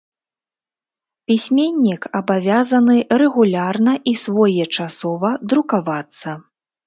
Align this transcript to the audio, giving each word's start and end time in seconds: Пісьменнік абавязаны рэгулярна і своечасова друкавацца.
Пісьменнік 1.31 2.07
абавязаны 2.19 2.95
рэгулярна 3.21 3.93
і 4.13 4.15
своечасова 4.23 5.29
друкавацца. 5.53 6.29